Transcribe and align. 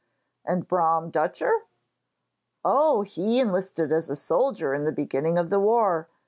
'And 0.43 0.67
Brom 0.67 1.11
Dutcher?' 1.11 1.61
'Oh, 2.65 3.03
he 3.03 3.39
enlisted 3.39 3.91
as 3.91 4.09
a 4.09 4.15
soldier 4.15 4.73
in 4.73 4.83
the 4.83 4.91
beginning 4.91 5.37
of 5.37 5.51
the 5.51 5.59
war. 5.59 6.07